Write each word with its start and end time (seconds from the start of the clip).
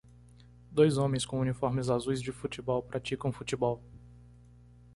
Dois 0.71 0.97
homens 0.97 1.27
com 1.27 1.39
uniformes 1.39 1.87
azuis 1.91 2.23
de 2.23 2.31
futebol 2.31 2.81
praticam 2.81 3.31
futebol. 3.31 3.83